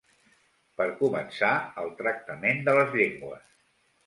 Per 0.79 0.87
començar, 1.01 1.51
el 1.83 1.93
tractament 2.01 2.65
de 2.71 2.75
les 2.79 2.97
llengües. 2.97 3.47